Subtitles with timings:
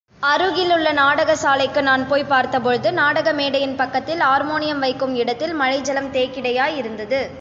[0.23, 7.21] அருகிலுள்ள நாடக சாலைக்கு நான் போய்ப் பார்த்தபொழுது, நாடகமேடையின் பக்கத்தில் ஆர்மோனியம் வைக்கும் இடத்தில் மழை ஜலம் தேக்கிடையாயிருந்தது.